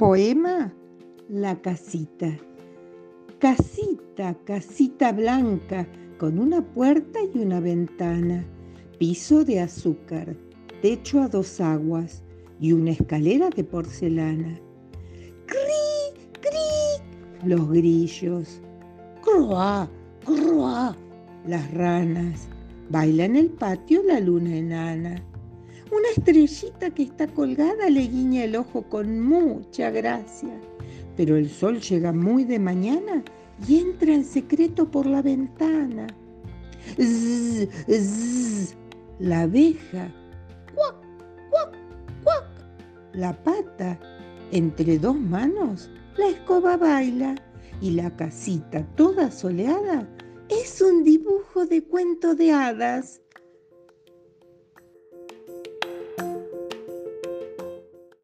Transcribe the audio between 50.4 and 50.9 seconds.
es